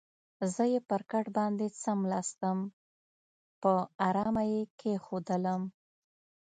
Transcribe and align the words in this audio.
زه 0.53 0.63
یې 0.73 0.79
پر 0.89 1.01
کټ 1.11 1.25
باندې 1.37 1.67
څملاستم، 1.81 2.57
په 3.61 3.71
آرامه 4.07 4.43
یې 4.53 4.61
کېښودلم. 4.79 5.61